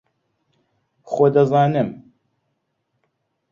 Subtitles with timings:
[1.11, 1.89] خۆ دەزانم